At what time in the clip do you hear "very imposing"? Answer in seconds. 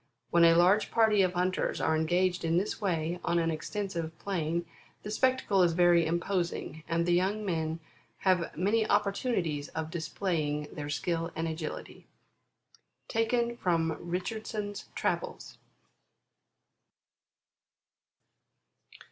5.73-6.81